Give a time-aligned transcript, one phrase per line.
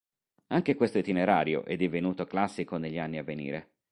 [0.47, 3.69] Anche questo itinerario è divenuto classico negli anni a venire.